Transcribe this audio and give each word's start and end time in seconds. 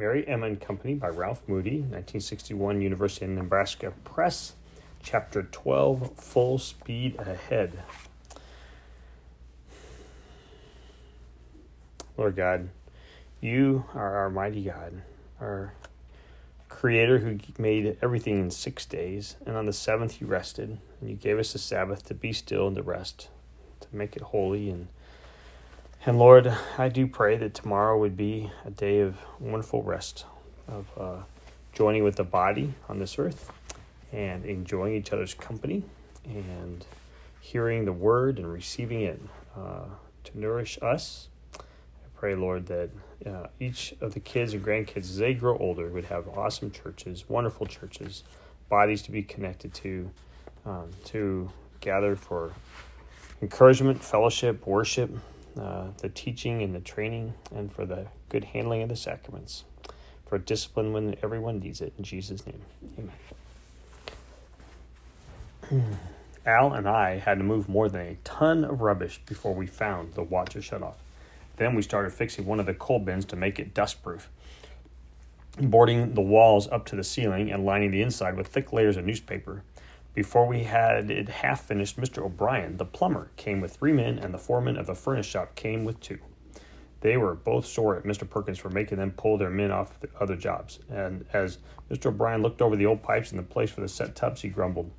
Mary 0.00 0.26
Emma 0.26 0.46
and 0.46 0.58
Company 0.58 0.94
by 0.94 1.08
Ralph 1.08 1.42
Moody, 1.46 1.80
1961 1.80 2.80
University 2.80 3.26
of 3.26 3.32
Nebraska 3.32 3.92
Press, 4.02 4.54
Chapter 5.02 5.42
12 5.42 6.18
Full 6.18 6.56
Speed 6.56 7.16
Ahead. 7.18 7.82
Lord 12.16 12.34
God, 12.34 12.70
you 13.42 13.84
are 13.92 14.16
our 14.16 14.30
mighty 14.30 14.64
God, 14.64 15.02
our 15.38 15.74
creator 16.70 17.18
who 17.18 17.38
made 17.58 17.98
everything 18.00 18.38
in 18.38 18.50
six 18.50 18.86
days, 18.86 19.36
and 19.44 19.54
on 19.54 19.66
the 19.66 19.72
seventh 19.74 20.18
you 20.18 20.26
rested, 20.26 20.78
and 21.02 21.10
you 21.10 21.16
gave 21.16 21.38
us 21.38 21.54
a 21.54 21.58
Sabbath 21.58 22.06
to 22.06 22.14
be 22.14 22.32
still 22.32 22.68
and 22.68 22.76
to 22.76 22.82
rest, 22.82 23.28
to 23.80 23.88
make 23.92 24.16
it 24.16 24.22
holy 24.22 24.70
and 24.70 24.88
and 26.06 26.18
Lord, 26.18 26.50
I 26.78 26.88
do 26.88 27.06
pray 27.06 27.36
that 27.36 27.52
tomorrow 27.52 27.98
would 27.98 28.16
be 28.16 28.50
a 28.64 28.70
day 28.70 29.00
of 29.00 29.18
wonderful 29.38 29.82
rest, 29.82 30.24
of 30.66 30.86
uh, 30.98 31.16
joining 31.74 32.04
with 32.04 32.16
the 32.16 32.24
body 32.24 32.72
on 32.88 32.98
this 32.98 33.18
earth 33.18 33.52
and 34.10 34.46
enjoying 34.46 34.94
each 34.94 35.12
other's 35.12 35.34
company 35.34 35.84
and 36.24 36.86
hearing 37.40 37.84
the 37.84 37.92
word 37.92 38.38
and 38.38 38.50
receiving 38.50 39.02
it 39.02 39.20
uh, 39.54 39.84
to 40.24 40.38
nourish 40.38 40.78
us. 40.80 41.28
I 41.54 42.08
pray, 42.16 42.34
Lord, 42.34 42.66
that 42.66 42.90
uh, 43.26 43.48
each 43.58 43.94
of 44.00 44.14
the 44.14 44.20
kids 44.20 44.54
and 44.54 44.64
grandkids, 44.64 45.10
as 45.10 45.18
they 45.18 45.34
grow 45.34 45.58
older, 45.58 45.88
would 45.88 46.06
have 46.06 46.28
awesome 46.28 46.70
churches, 46.70 47.28
wonderful 47.28 47.66
churches, 47.66 48.24
bodies 48.70 49.02
to 49.02 49.10
be 49.10 49.22
connected 49.22 49.74
to, 49.74 50.10
um, 50.64 50.90
to 51.04 51.50
gather 51.80 52.16
for 52.16 52.52
encouragement, 53.42 54.02
fellowship, 54.02 54.66
worship, 54.66 55.10
uh, 55.58 55.88
the 55.98 56.08
teaching 56.08 56.62
and 56.62 56.74
the 56.74 56.80
training, 56.80 57.34
and 57.54 57.72
for 57.72 57.86
the 57.86 58.06
good 58.28 58.44
handling 58.44 58.82
of 58.82 58.88
the 58.88 58.96
sacraments, 58.96 59.64
for 60.26 60.38
discipline 60.38 60.92
when 60.92 61.16
everyone 61.22 61.60
needs 61.60 61.80
it. 61.80 61.92
In 61.98 62.04
Jesus' 62.04 62.46
name, 62.46 62.62
amen. 62.98 63.12
Al 66.46 66.72
and 66.72 66.88
I 66.88 67.18
had 67.18 67.38
to 67.38 67.44
move 67.44 67.68
more 67.68 67.88
than 67.88 68.00
a 68.00 68.16
ton 68.24 68.64
of 68.64 68.80
rubbish 68.80 69.20
before 69.26 69.54
we 69.54 69.66
found 69.66 70.14
the 70.14 70.22
watcher 70.22 70.62
shut 70.62 70.82
off. 70.82 70.96
Then 71.56 71.74
we 71.74 71.82
started 71.82 72.12
fixing 72.12 72.46
one 72.46 72.58
of 72.58 72.66
the 72.66 72.74
coal 72.74 72.98
bins 72.98 73.26
to 73.26 73.36
make 73.36 73.58
it 73.58 73.74
dustproof, 73.74 74.22
boarding 75.60 76.14
the 76.14 76.22
walls 76.22 76.66
up 76.68 76.86
to 76.86 76.96
the 76.96 77.04
ceiling 77.04 77.52
and 77.52 77.66
lining 77.66 77.90
the 77.90 78.00
inside 78.00 78.36
with 78.36 78.46
thick 78.46 78.72
layers 78.72 78.96
of 78.96 79.04
newspaper. 79.04 79.62
Before 80.12 80.46
we 80.46 80.64
had 80.64 81.10
it 81.10 81.28
half 81.28 81.66
finished, 81.66 81.96
Mr. 81.96 82.24
O'Brien, 82.24 82.76
the 82.76 82.84
plumber, 82.84 83.30
came 83.36 83.60
with 83.60 83.76
three 83.76 83.92
men, 83.92 84.18
and 84.18 84.34
the 84.34 84.38
foreman 84.38 84.76
of 84.76 84.86
the 84.86 84.94
furnace 84.94 85.26
shop 85.26 85.54
came 85.54 85.84
with 85.84 86.00
two. 86.00 86.18
They 87.00 87.16
were 87.16 87.34
both 87.34 87.64
sore 87.64 87.96
at 87.96 88.04
Mr. 88.04 88.28
Perkins 88.28 88.58
for 88.58 88.70
making 88.70 88.98
them 88.98 89.12
pull 89.12 89.38
their 89.38 89.50
men 89.50 89.70
off 89.70 90.00
the 90.00 90.08
other 90.18 90.36
jobs, 90.36 90.80
and 90.90 91.24
as 91.32 91.58
Mr. 91.90 92.06
O'Brien 92.06 92.42
looked 92.42 92.60
over 92.60 92.76
the 92.76 92.86
old 92.86 93.02
pipes 93.02 93.30
and 93.30 93.38
the 93.38 93.44
place 93.44 93.70
for 93.70 93.80
the 93.80 93.88
set 93.88 94.16
tubs, 94.16 94.42
he 94.42 94.48
grumbled, 94.48 94.90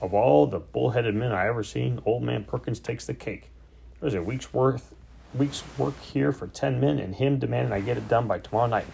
Of 0.00 0.12
all 0.12 0.46
the 0.46 0.60
bull-headed 0.60 1.14
men 1.14 1.32
I 1.32 1.46
ever 1.46 1.64
seen, 1.64 2.00
old 2.04 2.22
man 2.22 2.44
Perkins 2.44 2.78
takes 2.78 3.06
the 3.06 3.14
cake. 3.14 3.50
There's 4.00 4.14
a 4.14 4.22
week's 4.22 4.52
worth 4.52 4.94
week's 5.34 5.62
work 5.78 5.98
here 6.00 6.32
for 6.32 6.46
ten 6.46 6.80
men, 6.80 6.98
and 6.98 7.14
him 7.14 7.38
demanding 7.38 7.72
I 7.72 7.80
get 7.80 7.96
it 7.96 8.08
done 8.08 8.26
by 8.26 8.38
tomorrow 8.38 8.66
night. 8.66 8.86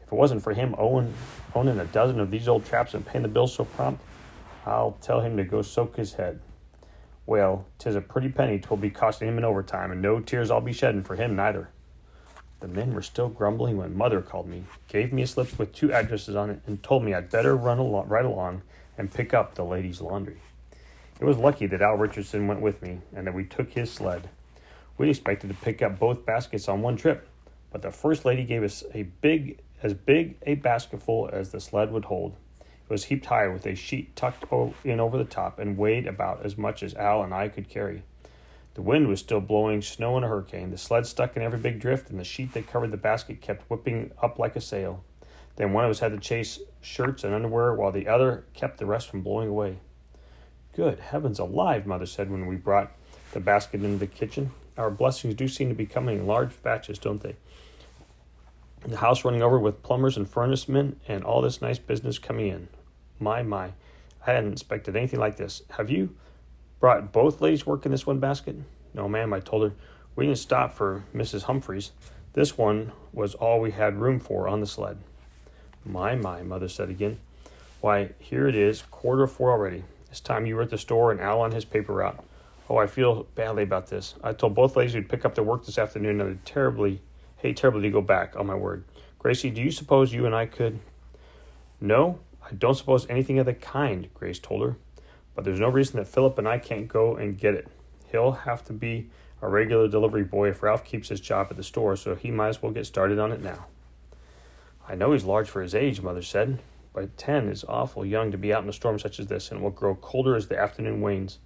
If 0.00 0.12
it 0.12 0.14
wasn't 0.14 0.42
for 0.42 0.54
him 0.54 0.74
owning, 0.78 1.14
owning 1.54 1.78
a 1.78 1.84
dozen 1.86 2.20
of 2.20 2.30
these 2.30 2.48
old 2.48 2.64
traps 2.64 2.94
and 2.94 3.04
paying 3.04 3.22
the 3.22 3.28
bills 3.28 3.54
so 3.54 3.64
prompt, 3.64 4.00
I'll 4.64 4.92
tell 5.00 5.20
him 5.20 5.36
to 5.36 5.44
go 5.44 5.62
soak 5.62 5.96
his 5.96 6.14
head. 6.14 6.40
Well, 7.26 7.66
'tis 7.78 7.96
a 7.96 8.00
pretty 8.00 8.28
penny 8.28 8.58
'twill 8.58 8.76
be 8.76 8.90
costing 8.90 9.28
him 9.28 9.38
in 9.38 9.44
overtime, 9.44 9.90
and 9.90 10.00
no 10.00 10.20
tears 10.20 10.50
I'll 10.50 10.60
be 10.60 10.72
shedding 10.72 11.02
for 11.02 11.16
him 11.16 11.34
neither. 11.34 11.68
The 12.60 12.68
men 12.68 12.94
were 12.94 13.02
still 13.02 13.28
grumbling 13.28 13.76
when 13.76 13.96
mother 13.96 14.22
called 14.22 14.46
me, 14.46 14.64
gave 14.86 15.12
me 15.12 15.22
a 15.22 15.26
slip 15.26 15.58
with 15.58 15.72
two 15.72 15.92
addresses 15.92 16.36
on 16.36 16.50
it, 16.50 16.60
and 16.66 16.80
told 16.80 17.02
me 17.02 17.12
I'd 17.12 17.30
better 17.30 17.56
run 17.56 17.78
along, 17.78 18.08
right 18.08 18.24
along 18.24 18.62
and 18.96 19.12
pick 19.12 19.34
up 19.34 19.54
the 19.54 19.64
ladies' 19.64 20.00
laundry. 20.00 20.40
It 21.18 21.24
was 21.24 21.38
lucky 21.38 21.66
that 21.66 21.82
Al 21.82 21.96
Richardson 21.96 22.46
went 22.46 22.60
with 22.60 22.82
me, 22.82 23.00
and 23.14 23.26
that 23.26 23.34
we 23.34 23.44
took 23.44 23.72
his 23.72 23.90
sled. 23.90 24.28
We 24.96 25.10
expected 25.10 25.48
to 25.48 25.54
pick 25.54 25.82
up 25.82 25.98
both 25.98 26.24
baskets 26.24 26.68
on 26.68 26.82
one 26.82 26.96
trip, 26.96 27.28
but 27.72 27.82
the 27.82 27.90
first 27.90 28.24
lady 28.24 28.44
gave 28.44 28.62
us 28.62 28.84
a 28.94 29.04
big, 29.04 29.58
as 29.82 29.94
big 29.94 30.36
a 30.42 30.54
basketful 30.54 31.30
as 31.32 31.50
the 31.50 31.60
sled 31.60 31.90
would 31.90 32.04
hold 32.04 32.36
was 32.92 33.04
heaped 33.04 33.24
high 33.24 33.48
with 33.48 33.64
a 33.64 33.74
sheet 33.74 34.14
tucked 34.14 34.44
in 34.84 35.00
over 35.00 35.16
the 35.16 35.24
top 35.24 35.58
and 35.58 35.78
weighed 35.78 36.06
about 36.06 36.44
as 36.44 36.58
much 36.58 36.82
as 36.82 36.94
Al 36.94 37.22
and 37.22 37.32
I 37.32 37.48
could 37.48 37.70
carry. 37.70 38.02
The 38.74 38.82
wind 38.82 39.08
was 39.08 39.18
still 39.18 39.40
blowing 39.40 39.80
snow 39.80 40.18
in 40.18 40.24
a 40.24 40.28
hurricane. 40.28 40.70
The 40.70 40.76
sled 40.76 41.06
stuck 41.06 41.34
in 41.34 41.42
every 41.42 41.58
big 41.58 41.80
drift, 41.80 42.10
and 42.10 42.20
the 42.20 42.24
sheet 42.24 42.52
that 42.52 42.66
covered 42.66 42.90
the 42.90 42.98
basket 42.98 43.40
kept 43.40 43.68
whipping 43.70 44.12
up 44.22 44.38
like 44.38 44.56
a 44.56 44.60
sail. 44.60 45.02
Then 45.56 45.72
one 45.72 45.84
of 45.84 45.90
us 45.90 46.00
had 46.00 46.12
to 46.12 46.18
chase 46.18 46.60
shirts 46.82 47.24
and 47.24 47.34
underwear, 47.34 47.74
while 47.74 47.92
the 47.92 48.08
other 48.08 48.44
kept 48.52 48.76
the 48.76 48.86
rest 48.86 49.08
from 49.08 49.22
blowing 49.22 49.48
away. 49.48 49.78
Good 50.74 51.00
heavens 51.00 51.38
alive, 51.38 51.86
Mother 51.86 52.06
said 52.06 52.30
when 52.30 52.46
we 52.46 52.56
brought 52.56 52.92
the 53.32 53.40
basket 53.40 53.82
into 53.82 53.98
the 53.98 54.06
kitchen. 54.06 54.52
Our 54.76 54.90
blessings 54.90 55.34
do 55.34 55.48
seem 55.48 55.70
to 55.70 55.74
be 55.74 55.86
coming 55.86 56.18
in 56.18 56.26
large 56.26 56.62
batches, 56.62 56.98
don't 56.98 57.22
they? 57.22 57.36
The 58.80 58.98
house 58.98 59.24
running 59.24 59.42
over 59.42 59.58
with 59.58 59.82
plumbers 59.82 60.18
and 60.18 60.28
furnace 60.28 60.68
men, 60.68 60.96
and 61.08 61.24
all 61.24 61.40
this 61.40 61.62
nice 61.62 61.78
business 61.78 62.18
coming 62.18 62.48
in. 62.48 62.68
My, 63.22 63.42
my. 63.42 63.66
I 64.26 64.32
hadn't 64.32 64.52
expected 64.52 64.96
anything 64.96 65.20
like 65.20 65.36
this. 65.36 65.62
Have 65.76 65.90
you 65.90 66.16
brought 66.80 67.12
both 67.12 67.40
ladies' 67.40 67.64
work 67.64 67.86
in 67.86 67.92
this 67.92 68.06
one 68.06 68.18
basket? 68.18 68.56
No, 68.94 69.08
ma'am, 69.08 69.32
I 69.32 69.38
told 69.38 69.62
her. 69.62 69.74
We 70.16 70.26
didn't 70.26 70.38
stop 70.38 70.74
for 70.74 71.04
Mrs. 71.14 71.44
Humphreys. 71.44 71.92
This 72.32 72.58
one 72.58 72.92
was 73.12 73.34
all 73.34 73.60
we 73.60 73.70
had 73.70 74.00
room 74.00 74.18
for 74.18 74.48
on 74.48 74.60
the 74.60 74.66
sled. 74.66 74.98
My, 75.84 76.16
my, 76.16 76.42
Mother 76.42 76.68
said 76.68 76.90
again. 76.90 77.20
Why, 77.80 78.10
here 78.18 78.48
it 78.48 78.56
is, 78.56 78.82
quarter 78.90 79.26
four 79.26 79.52
already. 79.52 79.84
It's 80.10 80.20
time 80.20 80.44
you 80.44 80.56
were 80.56 80.62
at 80.62 80.70
the 80.70 80.78
store 80.78 81.12
and 81.12 81.20
Al 81.20 81.40
on 81.40 81.52
his 81.52 81.64
paper 81.64 81.94
route. 81.94 82.22
Oh, 82.68 82.76
I 82.76 82.86
feel 82.86 83.24
badly 83.34 83.62
about 83.62 83.86
this. 83.86 84.14
I 84.22 84.32
told 84.32 84.54
both 84.54 84.76
ladies 84.76 84.94
we'd 84.94 85.08
pick 85.08 85.24
up 85.24 85.34
their 85.34 85.44
work 85.44 85.64
this 85.64 85.78
afternoon 85.78 86.20
and 86.20 86.30
I'd 86.30 86.44
terribly, 86.44 87.00
hate 87.36 87.56
terribly 87.56 87.82
to 87.82 87.90
go 87.90 88.00
back, 88.00 88.34
on 88.36 88.46
my 88.46 88.54
word. 88.54 88.84
Gracie, 89.18 89.50
do 89.50 89.60
you 89.62 89.70
suppose 89.70 90.12
you 90.12 90.26
and 90.26 90.34
I 90.34 90.46
could? 90.46 90.80
No, 91.80 92.18
I 92.44 92.54
don't 92.54 92.74
suppose 92.74 93.08
anything 93.08 93.38
of 93.38 93.46
the 93.46 93.54
kind, 93.54 94.08
Grace 94.14 94.38
told 94.38 94.62
her. 94.62 94.76
But 95.34 95.44
there's 95.44 95.60
no 95.60 95.68
reason 95.68 95.96
that 95.96 96.08
Philip 96.08 96.38
and 96.38 96.46
I 96.46 96.58
can't 96.58 96.88
go 96.88 97.16
and 97.16 97.38
get 97.38 97.54
it. 97.54 97.68
He'll 98.10 98.32
have 98.32 98.64
to 98.66 98.72
be 98.72 99.08
a 99.40 99.48
regular 99.48 99.88
delivery 99.88 100.24
boy 100.24 100.50
if 100.50 100.62
Ralph 100.62 100.84
keeps 100.84 101.08
his 101.08 101.20
job 101.20 101.48
at 101.50 101.56
the 101.56 101.62
store, 101.62 101.96
so 101.96 102.14
he 102.14 102.30
might 102.30 102.48
as 102.48 102.62
well 102.62 102.72
get 102.72 102.86
started 102.86 103.18
on 103.18 103.32
it 103.32 103.42
now. 103.42 103.66
I 104.88 104.94
know 104.94 105.12
he's 105.12 105.24
large 105.24 105.48
for 105.48 105.62
his 105.62 105.74
age, 105.74 106.00
Mother 106.00 106.22
said, 106.22 106.60
but 106.92 107.16
ten 107.16 107.48
is 107.48 107.64
awful 107.64 108.04
young 108.04 108.30
to 108.30 108.38
be 108.38 108.52
out 108.52 108.62
in 108.62 108.68
a 108.68 108.72
storm 108.72 108.98
such 108.98 109.18
as 109.18 109.26
this, 109.28 109.50
and 109.50 109.62
will 109.62 109.70
grow 109.70 109.94
colder 109.94 110.36
as 110.36 110.48
the 110.48 110.58
afternoon 110.58 111.00
wanes. 111.00 111.38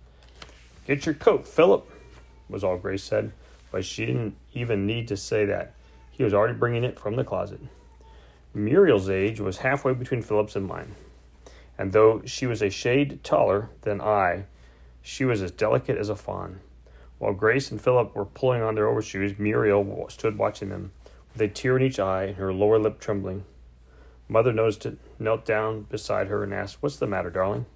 Get 0.87 1.07
your 1.07 1.15
coat, 1.15 1.47
Philip, 1.47 1.89
was 2.49 2.65
all 2.65 2.77
Grace 2.77 3.05
said, 3.05 3.33
but 3.71 3.85
she 3.85 4.07
didn't 4.07 4.37
even 4.53 4.87
need 4.87 5.09
to 5.09 5.17
say 5.17 5.45
that. 5.47 5.75
He 6.11 6.25
was 6.25 6.35
already 6.35 6.55
bringing 6.55 6.85
it 6.85 6.99
from 6.99 7.17
the 7.17 7.25
closet. 7.25 7.61
Muriel's 8.57 9.11
age 9.11 9.39
was 9.39 9.59
halfway 9.59 9.93
between 9.93 10.23
Philip's 10.23 10.57
and 10.57 10.67
mine, 10.67 10.95
and 11.77 11.93
though 11.93 12.23
she 12.25 12.47
was 12.47 12.63
a 12.63 12.71
shade 12.71 13.23
taller 13.23 13.69
than 13.83 14.01
I, 14.01 14.47
she 15.03 15.27
was 15.27 15.43
as 15.43 15.51
delicate 15.51 15.99
as 15.99 16.09
a 16.09 16.17
fawn. 16.17 16.61
While 17.19 17.35
Grace 17.35 17.71
and 17.71 17.79
Philip 17.79 18.15
were 18.15 18.25
pulling 18.25 18.63
on 18.63 18.75
their 18.75 18.89
overshoes, 18.89 19.39
Muriel 19.39 20.07
stood 20.09 20.39
watching 20.39 20.71
them, 20.71 20.93
with 21.35 21.43
a 21.43 21.49
tear 21.49 21.77
in 21.77 21.83
each 21.83 22.01
eye 22.01 22.25
and 22.25 22.37
her 22.37 22.51
lower 22.51 22.79
lip 22.79 22.99
trembling. 22.99 23.45
Mother 24.27 24.55
noticed 24.55 24.87
it, 24.87 24.97
knelt 25.19 25.45
down 25.45 25.83
beside 25.83 26.29
her, 26.29 26.43
and 26.43 26.55
asked, 26.55 26.79
"What's 26.81 26.97
the 26.97 27.07
matter, 27.07 27.29
darling?" 27.29 27.67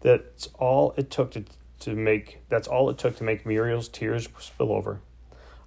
That's 0.00 0.48
all 0.60 0.94
it 0.96 1.10
took 1.10 1.32
to, 1.32 1.44
to 1.80 1.96
make. 1.96 2.38
That's 2.48 2.68
all 2.68 2.88
it 2.88 2.98
took 2.98 3.16
to 3.16 3.24
make 3.24 3.44
Muriel's 3.44 3.88
tears 3.88 4.28
spill 4.38 4.70
over. 4.70 5.00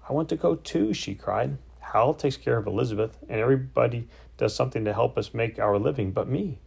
I 0.07 0.13
want 0.13 0.29
to 0.29 0.38
go 0.38 0.55
too, 0.55 0.93
she 0.93 1.15
cried. 1.15 1.57
Hal 1.94 2.13
takes 2.13 2.38
care 2.38 2.57
of 2.57 2.67
Elizabeth, 2.67 3.17
and 3.27 3.39
everybody 3.39 4.07
does 4.38 4.56
something 4.56 4.86
to 4.86 4.94
help 4.94 5.18
us 5.18 5.33
make 5.33 5.57
our 5.57 5.80
living 5.80 6.12
but 6.12 6.27
me. 6.27 6.59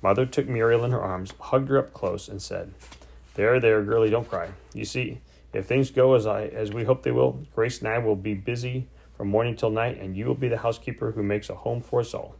Mother 0.00 0.26
took 0.26 0.48
Muriel 0.48 0.84
in 0.84 0.92
her 0.92 1.00
arms, 1.00 1.32
hugged 1.40 1.68
her 1.68 1.78
up 1.78 1.92
close, 1.92 2.28
and 2.28 2.40
said, 2.40 2.72
There, 3.34 3.58
there, 3.58 3.82
girlie, 3.82 4.10
don't 4.10 4.28
cry. 4.28 4.50
You 4.72 4.84
see, 4.84 5.20
if 5.52 5.66
things 5.66 5.90
go 5.90 6.14
as 6.14 6.26
I 6.26 6.44
as 6.44 6.72
we 6.72 6.84
hope 6.84 7.02
they 7.02 7.10
will, 7.10 7.40
Grace 7.54 7.80
and 7.80 7.88
I 7.88 7.98
will 7.98 8.14
be 8.14 8.34
busy 8.34 8.86
from 9.16 9.28
morning 9.28 9.56
till 9.56 9.70
night, 9.70 9.98
and 9.98 10.16
you 10.16 10.26
will 10.26 10.36
be 10.36 10.48
the 10.48 10.58
housekeeper 10.58 11.12
who 11.12 11.22
makes 11.24 11.50
a 11.50 11.56
home 11.56 11.80
for 11.80 12.00
us 12.00 12.14
all. 12.14 12.36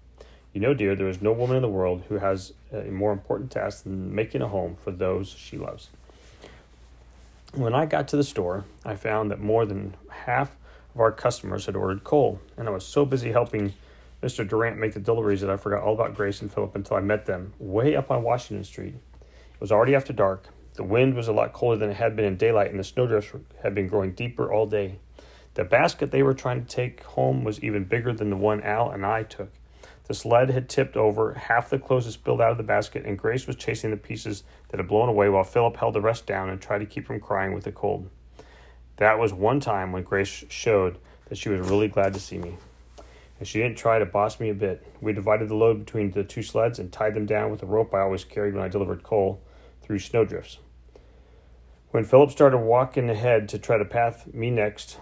You 0.52 0.60
know, 0.60 0.74
dear, 0.74 0.94
there 0.94 1.08
is 1.08 1.20
no 1.20 1.32
woman 1.32 1.56
in 1.56 1.62
the 1.62 1.68
world 1.68 2.04
who 2.08 2.18
has 2.18 2.52
a 2.72 2.84
more 2.84 3.12
important 3.12 3.50
task 3.50 3.82
than 3.82 4.14
making 4.14 4.42
a 4.42 4.48
home 4.48 4.76
for 4.82 4.92
those 4.92 5.28
she 5.28 5.58
loves. 5.58 5.88
When 7.54 7.74
I 7.74 7.86
got 7.86 8.06
to 8.08 8.16
the 8.16 8.24
store, 8.24 8.64
I 8.84 8.94
found 8.94 9.30
that 9.30 9.40
more 9.40 9.66
than 9.66 9.96
half 10.10 10.52
of 10.98 11.02
our 11.02 11.12
customers 11.12 11.66
had 11.66 11.76
ordered 11.76 12.02
coal, 12.02 12.40
and 12.56 12.66
I 12.66 12.72
was 12.72 12.84
so 12.84 13.04
busy 13.04 13.30
helping 13.30 13.72
Mr. 14.20 14.46
Durant 14.46 14.78
make 14.78 14.94
the 14.94 15.00
deliveries 15.00 15.40
that 15.42 15.48
I 15.48 15.56
forgot 15.56 15.84
all 15.84 15.94
about 15.94 16.16
Grace 16.16 16.42
and 16.42 16.52
Philip 16.52 16.74
until 16.74 16.96
I 16.96 17.00
met 17.00 17.24
them 17.24 17.52
way 17.60 17.94
up 17.94 18.10
on 18.10 18.24
Washington 18.24 18.64
Street. 18.64 18.96
It 18.96 19.60
was 19.60 19.70
already 19.70 19.94
after 19.94 20.12
dark. 20.12 20.48
The 20.74 20.82
wind 20.82 21.14
was 21.14 21.28
a 21.28 21.32
lot 21.32 21.52
colder 21.52 21.76
than 21.76 21.90
it 21.90 21.98
had 21.98 22.16
been 22.16 22.24
in 22.24 22.36
daylight, 22.36 22.72
and 22.72 22.80
the 22.80 22.84
snowdrifts 22.84 23.30
had 23.62 23.76
been 23.76 23.86
growing 23.86 24.10
deeper 24.10 24.52
all 24.52 24.66
day. 24.66 24.98
The 25.54 25.62
basket 25.62 26.10
they 26.10 26.24
were 26.24 26.34
trying 26.34 26.64
to 26.64 26.68
take 26.68 27.04
home 27.04 27.44
was 27.44 27.62
even 27.62 27.84
bigger 27.84 28.12
than 28.12 28.28
the 28.28 28.36
one 28.36 28.60
Al 28.64 28.90
and 28.90 29.06
I 29.06 29.22
took. 29.22 29.52
The 30.08 30.14
sled 30.14 30.50
had 30.50 30.68
tipped 30.68 30.96
over, 30.96 31.34
half 31.34 31.70
the 31.70 31.78
clothes 31.78 32.06
had 32.06 32.14
spilled 32.14 32.40
out 32.40 32.50
of 32.50 32.58
the 32.58 32.64
basket, 32.64 33.06
and 33.06 33.16
Grace 33.16 33.46
was 33.46 33.54
chasing 33.54 33.92
the 33.92 33.96
pieces 33.96 34.42
that 34.70 34.80
had 34.80 34.88
blown 34.88 35.08
away 35.08 35.28
while 35.28 35.44
Philip 35.44 35.76
held 35.76 35.94
the 35.94 36.00
rest 36.00 36.26
down 36.26 36.48
and 36.48 36.60
tried 36.60 36.78
to 36.78 36.86
keep 36.86 37.06
from 37.06 37.20
crying 37.20 37.54
with 37.54 37.62
the 37.62 37.70
cold. 37.70 38.10
That 38.98 39.18
was 39.18 39.32
one 39.32 39.60
time 39.60 39.92
when 39.92 40.02
Grace 40.02 40.44
showed 40.48 40.98
that 41.28 41.38
she 41.38 41.48
was 41.48 41.68
really 41.68 41.88
glad 41.88 42.14
to 42.14 42.20
see 42.20 42.38
me. 42.38 42.56
And 43.38 43.46
she 43.46 43.58
didn't 43.58 43.78
try 43.78 43.98
to 43.98 44.06
boss 44.06 44.40
me 44.40 44.50
a 44.50 44.54
bit. 44.54 44.84
We 45.00 45.12
divided 45.12 45.48
the 45.48 45.54
load 45.54 45.84
between 45.84 46.10
the 46.10 46.24
two 46.24 46.42
sleds 46.42 46.80
and 46.80 46.92
tied 46.92 47.14
them 47.14 47.24
down 47.24 47.50
with 47.50 47.60
the 47.60 47.66
rope 47.66 47.94
I 47.94 48.00
always 48.00 48.24
carried 48.24 48.54
when 48.54 48.64
I 48.64 48.68
delivered 48.68 49.04
coal 49.04 49.40
through 49.82 50.00
snowdrifts. 50.00 50.58
When 51.90 52.04
Philip 52.04 52.32
started 52.32 52.58
walking 52.58 53.08
ahead 53.08 53.48
to 53.50 53.58
try 53.58 53.78
to 53.78 53.84
path 53.84 54.34
me 54.34 54.50
next 54.50 54.98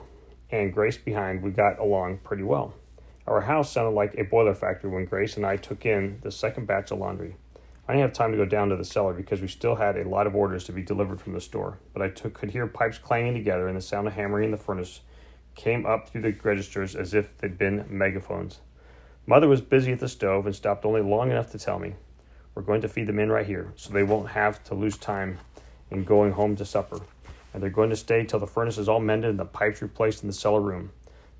and 0.50 0.72
Grace 0.72 0.98
behind, 0.98 1.42
we 1.42 1.50
got 1.50 1.78
along 1.78 2.18
pretty 2.18 2.42
well. 2.42 2.74
Our 3.26 3.40
house 3.40 3.72
sounded 3.72 3.90
like 3.96 4.14
a 4.16 4.24
boiler 4.24 4.54
factory 4.54 4.90
when 4.90 5.06
Grace 5.06 5.36
and 5.36 5.44
I 5.44 5.56
took 5.56 5.86
in 5.86 6.18
the 6.22 6.30
second 6.30 6.66
batch 6.66 6.92
of 6.92 6.98
laundry. 6.98 7.36
I 7.88 7.92
didn't 7.92 8.08
have 8.08 8.12
time 8.14 8.32
to 8.32 8.36
go 8.36 8.44
down 8.44 8.70
to 8.70 8.76
the 8.76 8.84
cellar 8.84 9.12
because 9.12 9.40
we 9.40 9.46
still 9.46 9.76
had 9.76 9.96
a 9.96 10.08
lot 10.08 10.26
of 10.26 10.34
orders 10.34 10.64
to 10.64 10.72
be 10.72 10.82
delivered 10.82 11.20
from 11.20 11.34
the 11.34 11.40
store, 11.40 11.78
but 11.92 12.02
I 12.02 12.08
took, 12.08 12.34
could 12.34 12.50
hear 12.50 12.66
pipes 12.66 12.98
clanging 12.98 13.34
together 13.34 13.68
and 13.68 13.76
the 13.76 13.82
sound 13.82 14.08
of 14.08 14.14
hammering 14.14 14.46
in 14.46 14.50
the 14.50 14.56
furnace 14.56 15.00
came 15.54 15.86
up 15.86 16.08
through 16.08 16.22
the 16.22 16.32
registers 16.42 16.96
as 16.96 17.14
if 17.14 17.38
they'd 17.38 17.56
been 17.56 17.86
megaphones. 17.88 18.58
Mother 19.24 19.46
was 19.46 19.60
busy 19.60 19.92
at 19.92 20.00
the 20.00 20.08
stove 20.08 20.46
and 20.46 20.54
stopped 20.54 20.84
only 20.84 21.00
long 21.00 21.30
enough 21.30 21.52
to 21.52 21.58
tell 21.58 21.78
me, 21.78 21.94
We're 22.54 22.62
going 22.62 22.80
to 22.80 22.88
feed 22.88 23.06
them 23.06 23.20
in 23.20 23.30
right 23.30 23.46
here, 23.46 23.72
so 23.76 23.92
they 23.92 24.02
won't 24.02 24.30
have 24.30 24.64
to 24.64 24.74
lose 24.74 24.98
time 24.98 25.38
in 25.88 26.02
going 26.02 26.32
home 26.32 26.56
to 26.56 26.64
supper. 26.64 27.00
And 27.54 27.62
they're 27.62 27.70
going 27.70 27.90
to 27.90 27.96
stay 27.96 28.24
till 28.24 28.40
the 28.40 28.48
furnace 28.48 28.78
is 28.78 28.88
all 28.88 29.00
mended 29.00 29.30
and 29.30 29.38
the 29.38 29.44
pipes 29.44 29.80
replaced 29.80 30.24
in 30.24 30.28
the 30.28 30.32
cellar 30.32 30.60
room. 30.60 30.90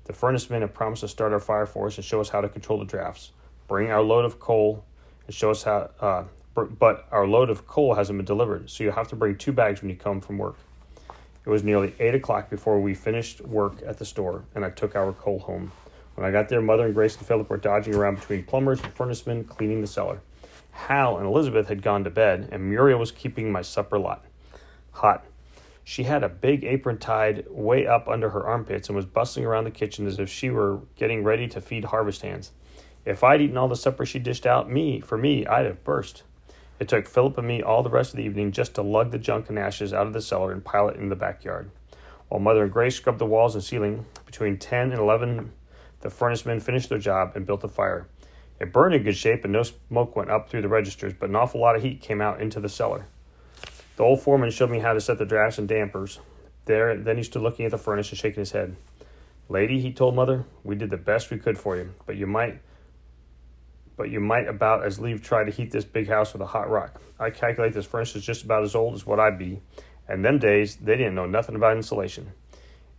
The 0.05 0.13
furnace 0.13 0.49
men 0.49 0.61
have 0.61 0.73
promised 0.73 1.01
to 1.01 1.09
start 1.09 1.33
our 1.33 1.39
fire 1.41 1.65
for 1.65 1.87
us 1.87 1.97
and 1.97 2.05
show 2.05 2.21
us 2.21 2.29
how 2.29 2.39
to 2.39 2.47
control 2.47 2.79
the 2.79 2.85
drafts. 2.85 3.31
Bring 3.67 3.91
our 3.91 4.01
load 4.01 4.23
of 4.23 4.39
coal 4.39 4.85
and 5.25 5.35
show 5.35 5.51
us 5.51 5.63
how. 5.63 5.89
Uh, 5.99 6.23
but 6.65 7.07
our 7.11 7.27
load 7.27 7.49
of 7.49 7.67
coal 7.67 7.95
hasn't 7.95 8.17
been 8.17 8.25
delivered, 8.25 8.69
so 8.69 8.83
you'll 8.83 8.93
have 8.93 9.07
to 9.09 9.15
bring 9.15 9.37
two 9.37 9.51
bags 9.51 9.81
when 9.81 9.89
you 9.89 9.95
come 9.95 10.21
from 10.21 10.37
work. 10.37 10.55
It 11.45 11.49
was 11.49 11.63
nearly 11.63 11.93
eight 11.99 12.15
o'clock 12.15 12.49
before 12.49 12.79
we 12.79 12.93
finished 12.93 13.41
work 13.41 13.75
at 13.85 13.97
the 13.97 14.05
store, 14.05 14.43
and 14.53 14.65
I 14.65 14.69
took 14.69 14.95
our 14.95 15.13
coal 15.13 15.39
home. 15.39 15.71
When 16.15 16.27
I 16.27 16.31
got 16.31 16.49
there, 16.49 16.61
Mother 16.61 16.85
and 16.85 16.93
Grace 16.93 17.15
and 17.15 17.25
Philip 17.25 17.49
were 17.49 17.57
dodging 17.57 17.95
around 17.95 18.15
between 18.15 18.43
plumbers 18.43 18.81
and 18.81 18.91
furnace 18.93 19.25
men 19.25 19.43
cleaning 19.43 19.81
the 19.81 19.87
cellar. 19.87 20.19
Hal 20.71 21.17
and 21.17 21.25
Elizabeth 21.25 21.67
had 21.67 21.81
gone 21.81 22.03
to 22.03 22.09
bed, 22.09 22.49
and 22.51 22.69
Muriel 22.69 22.99
was 22.99 23.11
keeping 23.11 23.51
my 23.51 23.61
supper 23.61 23.97
lot 23.97 24.25
hot. 24.97 25.25
She 25.83 26.03
had 26.03 26.23
a 26.23 26.29
big 26.29 26.63
apron 26.65 26.97
tied 26.97 27.45
way 27.49 27.87
up 27.87 28.09
under 28.09 28.29
her 28.31 28.45
armpits 28.45 28.89
and 28.89 28.95
was 28.95 29.05
bustling 29.05 29.45
around 29.45 29.63
the 29.63 29.71
kitchen 29.71 30.05
as 30.05 30.19
if 30.19 30.29
she 30.29 30.49
were 30.49 30.81
getting 30.95 31.23
ready 31.23 31.47
to 31.47 31.61
feed 31.61 31.85
harvest 31.85 32.21
hands. 32.23 32.51
If 33.05 33.23
I'd 33.23 33.41
eaten 33.41 33.57
all 33.57 33.69
the 33.69 33.75
supper 33.75 34.05
she 34.05 34.19
dished 34.19 34.45
out 34.45 34.69
me 34.69 34.99
for 34.99 35.17
me, 35.17 35.45
I'd 35.45 35.65
have 35.65 35.83
burst. 35.85 36.23
It 36.79 36.87
took 36.87 37.07
Philip 37.07 37.37
and 37.37 37.47
me 37.47 37.61
all 37.61 37.81
the 37.81 37.89
rest 37.89 38.11
of 38.11 38.17
the 38.17 38.23
evening 38.23 38.51
just 38.51 38.75
to 38.75 38.81
lug 38.81 39.11
the 39.11 39.17
junk 39.17 39.49
and 39.49 39.57
ashes 39.57 39.93
out 39.93 40.05
of 40.05 40.13
the 40.13 40.21
cellar 40.21 40.51
and 40.51 40.63
pile 40.63 40.89
it 40.89 40.97
in 40.97 41.09
the 41.09 41.15
backyard. 41.15 41.71
While 42.29 42.39
Mother 42.39 42.63
and 42.63 42.71
Grace 42.71 42.95
scrubbed 42.95 43.19
the 43.19 43.25
walls 43.25 43.55
and 43.55 43.63
ceiling, 43.63 44.05
between 44.25 44.57
10 44.57 44.91
and 44.91 44.99
11, 44.99 45.51
the 46.01 46.09
furnace 46.09 46.45
men 46.45 46.59
finished 46.59 46.89
their 46.89 46.99
job 46.99 47.31
and 47.35 47.45
built 47.45 47.63
a 47.63 47.67
fire. 47.67 48.07
It 48.59 48.73
burned 48.73 48.95
in 48.95 49.03
good 49.03 49.15
shape 49.15 49.43
and 49.43 49.53
no 49.53 49.63
smoke 49.63 50.15
went 50.15 50.29
up 50.29 50.49
through 50.49 50.61
the 50.61 50.67
registers, 50.67 51.13
but 51.13 51.29
an 51.29 51.35
awful 51.35 51.61
lot 51.61 51.75
of 51.75 51.83
heat 51.83 52.01
came 52.01 52.21
out 52.21 52.41
into 52.41 52.59
the 52.59 52.69
cellar. 52.69 53.07
The 53.95 54.03
old 54.03 54.21
foreman 54.21 54.51
showed 54.51 54.69
me 54.69 54.79
how 54.79 54.93
to 54.93 55.01
set 55.01 55.17
the 55.17 55.25
drafts 55.25 55.57
and 55.57 55.67
dampers. 55.67 56.19
There, 56.65 56.95
then 56.95 57.17
he 57.17 57.23
stood 57.23 57.41
looking 57.41 57.65
at 57.65 57.71
the 57.71 57.77
furnace 57.77 58.09
and 58.09 58.19
shaking 58.19 58.41
his 58.41 58.51
head. 58.51 58.75
Lady, 59.49 59.79
he 59.79 59.91
told 59.91 60.15
mother, 60.15 60.45
we 60.63 60.75
did 60.75 60.89
the 60.89 60.97
best 60.97 61.31
we 61.31 61.37
could 61.37 61.57
for 61.57 61.77
you, 61.77 61.91
but 62.05 62.17
you 62.17 62.27
might 62.27 62.59
but 63.97 64.09
you 64.09 64.21
might 64.21 64.47
about 64.47 64.85
as 64.85 64.99
leave 64.99 65.21
try 65.21 65.43
to 65.43 65.51
heat 65.51 65.71
this 65.71 65.83
big 65.83 66.07
house 66.07 66.31
with 66.31 66.41
a 66.41 66.45
hot 66.45 66.69
rock. 66.69 67.01
I 67.19 67.31
calculate 67.31 67.73
this 67.73 67.85
furnace 67.85 68.15
is 68.15 68.25
just 68.25 68.43
about 68.43 68.63
as 68.63 68.75
old 68.75 68.95
as 68.95 69.05
what 69.05 69.19
I'd 69.19 69.37
be, 69.37 69.59
and 70.07 70.23
them 70.23 70.39
days 70.39 70.77
they 70.77 70.95
didn't 70.95 71.15
know 71.15 71.25
nothing 71.25 71.55
about 71.55 71.75
insulation. 71.75 72.31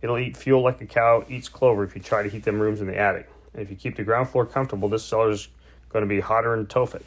It'll 0.01 0.19
eat 0.19 0.37
fuel 0.37 0.61
like 0.61 0.79
a 0.81 0.85
cow 0.85 1.25
eats 1.27 1.49
clover 1.49 1.83
if 1.83 1.95
you 1.95 2.01
try 2.01 2.21
to 2.21 2.29
heat 2.29 2.43
them 2.43 2.59
rooms 2.59 2.81
in 2.81 2.87
the 2.87 2.97
attic. 2.97 3.27
And 3.53 3.63
if 3.63 3.71
you 3.71 3.75
keep 3.75 3.95
the 3.95 4.03
ground 4.03 4.29
floor 4.29 4.45
comfortable, 4.45 4.89
this 4.89 5.03
cellar's 5.03 5.47
going 5.89 6.03
to 6.03 6.09
be 6.09 6.19
hotter 6.19 6.55
than 6.55 6.67
Tophet. 6.67 7.01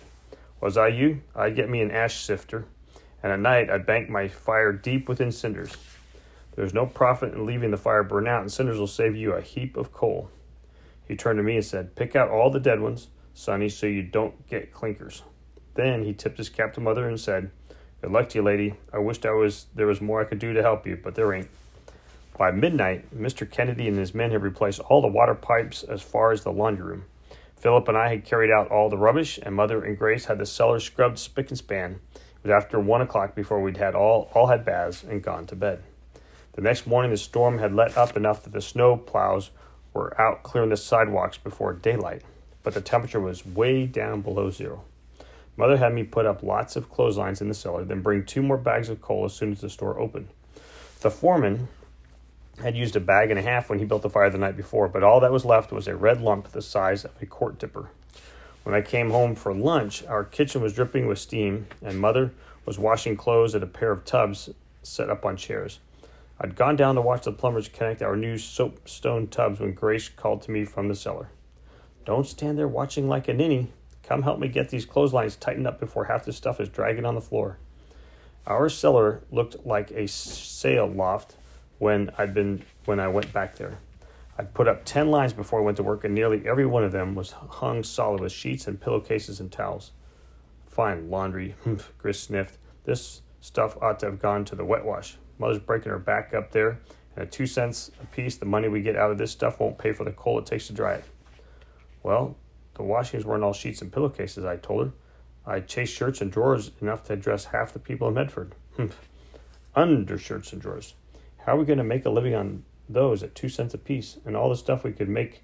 Was 0.60 0.76
I 0.76 0.88
you, 0.88 1.22
I'd 1.36 1.54
get 1.54 1.70
me 1.70 1.80
an 1.80 1.90
ash 1.90 2.24
sifter 2.24 2.66
and 3.22 3.32
at 3.32 3.40
night 3.40 3.70
I'd 3.70 3.86
bank 3.86 4.08
my 4.08 4.28
fire 4.28 4.72
deep 4.72 5.08
within 5.08 5.32
cinders. 5.32 5.76
There's 6.56 6.74
no 6.74 6.86
profit 6.86 7.32
in 7.32 7.46
leaving 7.46 7.70
the 7.70 7.76
fire 7.76 8.02
burn 8.02 8.28
out, 8.28 8.42
and 8.42 8.52
cinders 8.52 8.78
will 8.78 8.86
save 8.86 9.16
you 9.16 9.32
a 9.32 9.40
heap 9.40 9.76
of 9.76 9.92
coal. 9.92 10.28
He 11.06 11.16
turned 11.16 11.38
to 11.38 11.42
me 11.42 11.56
and 11.56 11.64
said, 11.64 11.96
Pick 11.96 12.14
out 12.14 12.28
all 12.28 12.50
the 12.50 12.60
dead 12.60 12.80
ones, 12.80 13.08
Sonny, 13.34 13.68
so 13.68 13.86
you 13.86 14.02
don't 14.02 14.46
get 14.48 14.72
clinkers. 14.72 15.22
Then 15.74 16.04
he 16.04 16.12
tipped 16.12 16.38
his 16.38 16.48
cap 16.48 16.74
to 16.74 16.80
mother 16.80 17.08
and 17.08 17.18
said, 17.18 17.50
Good 18.00 18.10
luck 18.10 18.28
to 18.30 18.38
you, 18.38 18.42
lady. 18.42 18.74
I 18.92 18.98
wished 18.98 19.24
I 19.24 19.30
was 19.30 19.66
there 19.74 19.86
was 19.86 20.00
more 20.00 20.20
I 20.20 20.24
could 20.24 20.38
do 20.38 20.52
to 20.52 20.62
help 20.62 20.86
you, 20.86 20.98
but 21.02 21.14
there 21.14 21.32
ain't. 21.32 21.48
By 22.36 22.50
midnight, 22.50 23.14
Mr. 23.16 23.48
Kennedy 23.48 23.86
and 23.86 23.96
his 23.96 24.14
men 24.14 24.32
had 24.32 24.42
replaced 24.42 24.80
all 24.80 25.00
the 25.00 25.08
water 25.08 25.34
pipes 25.34 25.82
as 25.82 26.02
far 26.02 26.32
as 26.32 26.42
the 26.42 26.52
laundry 26.52 26.84
room. 26.84 27.04
Philip 27.56 27.86
and 27.86 27.96
I 27.96 28.08
had 28.08 28.24
carried 28.24 28.50
out 28.50 28.72
all 28.72 28.90
the 28.90 28.98
rubbish, 28.98 29.38
and 29.40 29.54
Mother 29.54 29.84
and 29.84 29.96
Grace 29.96 30.24
had 30.24 30.38
the 30.38 30.46
cellar 30.46 30.80
scrubbed 30.80 31.18
spick 31.18 31.48
and 31.50 31.58
span. 31.58 32.00
It 32.14 32.48
was 32.48 32.50
after 32.50 32.80
one 32.80 33.02
o'clock 33.02 33.36
before 33.36 33.62
we'd 33.62 33.76
had 33.76 33.94
all, 33.94 34.28
all 34.34 34.48
had 34.48 34.64
baths 34.64 35.04
and 35.04 35.22
gone 35.22 35.46
to 35.46 35.54
bed. 35.54 35.84
The 36.54 36.62
next 36.62 36.86
morning, 36.86 37.12
the 37.12 37.16
storm 37.16 37.58
had 37.58 37.72
let 37.72 37.96
up 37.96 38.16
enough 38.16 38.42
that 38.42 38.52
the 38.52 38.60
snow 38.60 38.96
plows 38.96 39.50
were 39.94 40.20
out 40.20 40.42
clearing 40.42 40.70
the 40.70 40.76
sidewalks 40.76 41.38
before 41.38 41.72
daylight, 41.72 42.22
but 42.62 42.74
the 42.74 42.80
temperature 42.80 43.20
was 43.20 43.46
way 43.46 43.86
down 43.86 44.20
below 44.20 44.50
zero. 44.50 44.84
Mother 45.56 45.76
had 45.76 45.92
me 45.92 46.02
put 46.02 46.26
up 46.26 46.42
lots 46.42 46.76
of 46.76 46.90
clotheslines 46.90 47.40
in 47.40 47.48
the 47.48 47.54
cellar, 47.54 47.84
then 47.84 48.00
bring 48.00 48.24
two 48.24 48.42
more 48.42 48.56
bags 48.56 48.88
of 48.88 49.02
coal 49.02 49.24
as 49.24 49.34
soon 49.34 49.52
as 49.52 49.60
the 49.60 49.68
store 49.68 49.98
opened. 49.98 50.28
The 51.00 51.10
foreman 51.10 51.68
had 52.62 52.76
used 52.76 52.96
a 52.96 53.00
bag 53.00 53.30
and 53.30 53.38
a 53.38 53.42
half 53.42 53.68
when 53.68 53.78
he 53.78 53.84
built 53.84 54.02
the 54.02 54.10
fire 54.10 54.30
the 54.30 54.38
night 54.38 54.56
before, 54.56 54.88
but 54.88 55.02
all 55.02 55.20
that 55.20 55.32
was 55.32 55.44
left 55.44 55.72
was 55.72 55.88
a 55.88 55.96
red 55.96 56.20
lump 56.20 56.52
the 56.52 56.62
size 56.62 57.04
of 57.04 57.10
a 57.20 57.26
quart 57.26 57.58
dipper. 57.58 57.90
When 58.62 58.74
I 58.74 58.80
came 58.80 59.10
home 59.10 59.34
for 59.34 59.52
lunch, 59.52 60.04
our 60.06 60.24
kitchen 60.24 60.62
was 60.62 60.74
dripping 60.74 61.06
with 61.06 61.18
steam, 61.18 61.66
and 61.82 61.98
Mother 61.98 62.32
was 62.64 62.78
washing 62.78 63.16
clothes 63.16 63.54
at 63.54 63.62
a 63.62 63.66
pair 63.66 63.90
of 63.90 64.04
tubs 64.04 64.48
set 64.82 65.10
up 65.10 65.24
on 65.24 65.36
chairs. 65.36 65.80
I'd 66.40 66.56
gone 66.56 66.76
down 66.76 66.94
to 66.94 67.00
watch 67.00 67.24
the 67.24 67.32
plumbers 67.32 67.68
connect 67.68 68.02
our 68.02 68.16
new 68.16 68.38
soapstone 68.38 69.26
tubs 69.26 69.60
when 69.60 69.74
Grace 69.74 70.08
called 70.08 70.42
to 70.42 70.50
me 70.50 70.64
from 70.64 70.88
the 70.88 70.94
cellar. 70.94 71.28
Don't 72.04 72.26
stand 72.26 72.58
there 72.58 72.68
watching 72.68 73.08
like 73.08 73.28
a 73.28 73.34
ninny. 73.34 73.68
Come 74.02 74.22
help 74.22 74.40
me 74.40 74.48
get 74.48 74.70
these 74.70 74.84
clotheslines 74.84 75.36
tightened 75.36 75.66
up 75.66 75.78
before 75.78 76.06
half 76.06 76.24
the 76.24 76.32
stuff 76.32 76.60
is 76.60 76.68
dragging 76.68 77.04
on 77.04 77.14
the 77.14 77.20
floor. 77.20 77.58
Our 78.46 78.68
cellar 78.68 79.22
looked 79.30 79.64
like 79.64 79.92
a 79.92 80.08
sail 80.08 80.86
loft 80.86 81.36
when 81.78 82.10
I'd 82.18 82.34
been 82.34 82.64
when 82.86 82.98
I 82.98 83.06
went 83.06 83.32
back 83.32 83.56
there. 83.56 83.78
I'd 84.36 84.54
put 84.54 84.66
up 84.66 84.84
10 84.84 85.10
lines 85.10 85.32
before 85.32 85.60
I 85.60 85.62
went 85.62 85.76
to 85.76 85.82
work, 85.82 86.04
and 86.04 86.14
nearly 86.14 86.42
every 86.46 86.66
one 86.66 86.82
of 86.82 86.90
them 86.90 87.14
was 87.14 87.32
hung 87.32 87.84
solid 87.84 88.20
with 88.20 88.32
sheets 88.32 88.66
and 88.66 88.80
pillowcases 88.80 89.38
and 89.38 89.52
towels. 89.52 89.92
Fine 90.66 91.10
laundry, 91.10 91.54
Chris 91.98 92.18
sniffed. 92.18 92.58
This 92.84 93.22
stuff 93.40 93.76
ought 93.80 94.00
to 94.00 94.06
have 94.06 94.18
gone 94.18 94.44
to 94.46 94.56
the 94.56 94.64
wet 94.64 94.84
wash. 94.84 95.16
Mother's 95.38 95.58
breaking 95.58 95.92
her 95.92 95.98
back 95.98 96.34
up 96.34 96.50
there, 96.50 96.80
and 97.14 97.22
at 97.22 97.30
two 97.30 97.46
cents 97.46 97.92
a 98.02 98.06
piece, 98.06 98.36
the 98.36 98.46
money 98.46 98.68
we 98.68 98.80
get 98.80 98.96
out 98.96 99.10
of 99.10 99.18
this 99.18 99.30
stuff 99.30 99.60
won't 99.60 99.78
pay 99.78 99.92
for 99.92 100.04
the 100.04 100.12
coal 100.12 100.38
it 100.38 100.46
takes 100.46 100.66
to 100.66 100.72
dry 100.72 100.94
it. 100.94 101.04
Well, 102.02 102.36
the 102.74 102.82
washings 102.82 103.24
weren't 103.24 103.44
all 103.44 103.52
sheets 103.52 103.82
and 103.82 103.92
pillowcases, 103.92 104.44
I 104.44 104.56
told 104.56 104.86
her. 104.86 104.92
I 105.44 105.60
chased 105.60 105.94
shirts 105.94 106.20
and 106.20 106.30
drawers 106.30 106.70
enough 106.80 107.04
to 107.04 107.16
dress 107.16 107.46
half 107.46 107.72
the 107.72 107.78
people 107.78 108.08
in 108.08 108.14
Medford. 108.14 108.54
Undershirts 109.74 110.52
and 110.52 110.62
drawers. 110.62 110.94
How 111.38 111.56
are 111.56 111.58
we 111.58 111.64
going 111.64 111.78
to 111.78 111.84
make 111.84 112.04
a 112.04 112.10
living 112.10 112.34
on 112.34 112.64
those 112.88 113.22
at 113.22 113.34
two 113.34 113.48
cents 113.48 113.74
apiece? 113.74 114.18
and 114.24 114.36
all 114.36 114.48
the 114.48 114.56
stuff 114.56 114.84
we 114.84 114.92
could 114.92 115.08
make 115.08 115.42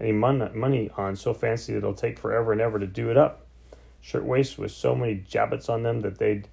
any 0.00 0.12
mon- 0.12 0.56
money 0.58 0.90
on 0.96 1.16
so 1.16 1.34
fancy 1.34 1.72
that 1.72 1.78
it'll 1.78 1.94
take 1.94 2.18
forever 2.18 2.52
and 2.52 2.60
ever 2.60 2.78
to 2.78 2.86
do 2.86 3.10
it 3.10 3.16
up. 3.16 3.46
Shirt 4.00 4.24
waists 4.24 4.56
with 4.56 4.70
so 4.70 4.94
many 4.94 5.16
jabots 5.16 5.68
on 5.68 5.82
them 5.82 6.00
that 6.00 6.18
they'd 6.18 6.48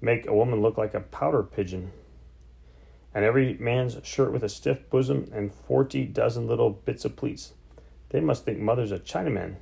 make 0.00 0.26
a 0.26 0.34
woman 0.34 0.60
look 0.60 0.78
like 0.78 0.94
a 0.94 1.00
pouter 1.00 1.42
pigeon. 1.42 1.92
And 3.14 3.24
every 3.24 3.54
man's 3.54 3.96
shirt 4.04 4.32
with 4.32 4.44
a 4.44 4.48
stiff 4.48 4.88
bosom 4.90 5.30
and 5.32 5.52
forty 5.52 6.04
dozen 6.04 6.46
little 6.46 6.70
bits 6.70 7.04
of 7.04 7.16
pleats. 7.16 7.54
They 8.10 8.20
must 8.20 8.44
think 8.44 8.58
mother's 8.58 8.92
a 8.92 8.98
Chinaman. 8.98 9.56